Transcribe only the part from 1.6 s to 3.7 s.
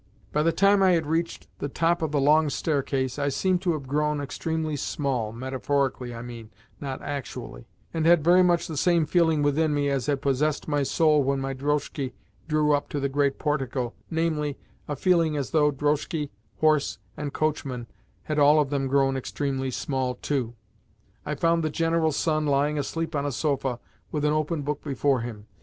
top of the long staircase, I seemed